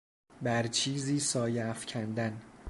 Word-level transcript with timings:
بر 0.41 0.67
چیزی 0.67 1.19
سایه 1.19 1.65
افکندن 1.65 2.41